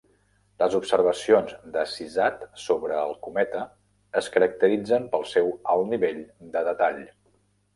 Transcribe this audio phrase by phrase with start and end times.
[0.61, 3.61] Les observacions de Cysat sobre el cometa
[4.23, 6.23] es caracteritzen pel seu alt nivell
[6.57, 7.03] de detall